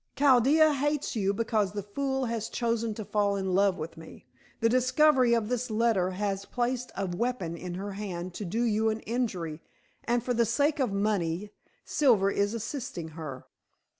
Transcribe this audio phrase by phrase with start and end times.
[0.15, 4.25] Chaldea hates you because the fool has chosen to fall in love with me.
[4.59, 8.89] The discovery of this letter has placed a weapon in her hand to do you
[8.89, 9.61] an injury,
[10.05, 11.51] and for the sake of money
[11.85, 13.45] Silver is assisting her.